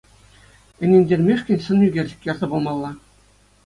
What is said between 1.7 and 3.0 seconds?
ӳкерчӗк ярса памалла.